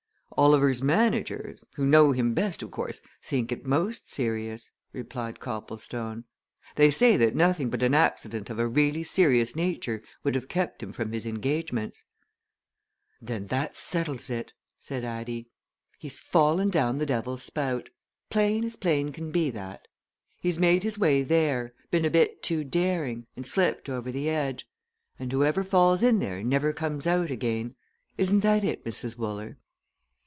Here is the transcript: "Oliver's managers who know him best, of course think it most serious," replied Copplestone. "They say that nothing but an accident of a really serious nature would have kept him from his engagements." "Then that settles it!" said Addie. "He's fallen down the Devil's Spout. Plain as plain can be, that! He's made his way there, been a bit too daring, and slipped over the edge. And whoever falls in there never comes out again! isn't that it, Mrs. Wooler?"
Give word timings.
"Oliver's 0.37 0.81
managers 0.81 1.65
who 1.75 1.85
know 1.85 2.13
him 2.13 2.33
best, 2.33 2.63
of 2.63 2.71
course 2.71 3.01
think 3.21 3.51
it 3.51 3.65
most 3.65 4.09
serious," 4.09 4.71
replied 4.93 5.41
Copplestone. 5.41 6.23
"They 6.77 6.89
say 6.89 7.15
that 7.17 7.35
nothing 7.35 7.69
but 7.69 7.83
an 7.83 7.93
accident 7.93 8.49
of 8.49 8.57
a 8.57 8.65
really 8.67 9.03
serious 9.03 9.55
nature 9.57 10.01
would 10.23 10.33
have 10.33 10.47
kept 10.47 10.81
him 10.81 10.93
from 10.93 11.11
his 11.11 11.25
engagements." 11.27 12.05
"Then 13.21 13.47
that 13.47 13.75
settles 13.75 14.29
it!" 14.29 14.53
said 14.79 15.03
Addie. 15.03 15.49
"He's 15.99 16.21
fallen 16.21 16.69
down 16.69 16.97
the 16.97 17.05
Devil's 17.05 17.43
Spout. 17.43 17.89
Plain 18.29 18.63
as 18.63 18.77
plain 18.77 19.11
can 19.11 19.31
be, 19.31 19.51
that! 19.51 19.85
He's 20.39 20.57
made 20.57 20.81
his 20.83 20.97
way 20.97 21.23
there, 21.23 21.73
been 21.91 22.05
a 22.05 22.09
bit 22.09 22.41
too 22.41 22.63
daring, 22.63 23.27
and 23.35 23.45
slipped 23.45 23.89
over 23.89 24.11
the 24.13 24.29
edge. 24.29 24.65
And 25.19 25.29
whoever 25.31 25.63
falls 25.65 26.01
in 26.01 26.17
there 26.19 26.41
never 26.41 26.71
comes 26.73 27.05
out 27.05 27.29
again! 27.29 27.75
isn't 28.17 28.39
that 28.39 28.63
it, 28.63 28.83
Mrs. 28.85 29.17
Wooler?" 29.17 29.57